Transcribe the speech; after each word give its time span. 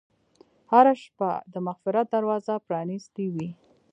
هره 0.71 0.93
شپه 1.03 1.31
د 1.53 1.55
مغفرت 1.67 2.05
دروازه 2.15 2.53
پرانستې 2.67 3.25
وي. 3.35 3.49